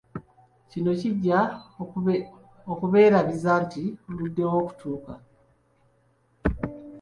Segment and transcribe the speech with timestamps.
[0.69, 1.39] Kino kijja
[2.79, 5.13] kubeerabiza nti oluddewo okutuuka.